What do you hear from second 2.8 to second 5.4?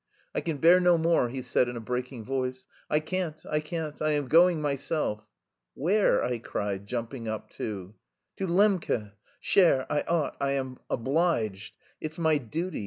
"I can't, I can't! I am going myself."